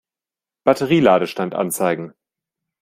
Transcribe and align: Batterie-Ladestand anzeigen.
Batterie-Ladestand 0.63 1.53
anzeigen. 1.53 2.15